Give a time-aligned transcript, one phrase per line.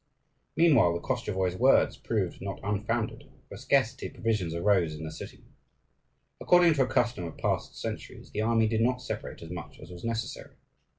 [0.55, 5.11] Meanwhile, the Koschevoi's words proved not unfounded, for a scarcity of provisions arose in the
[5.11, 5.43] city.
[6.41, 9.91] According to a custom of past centuries, the army did not separate as much as
[9.91, 10.55] was necessary.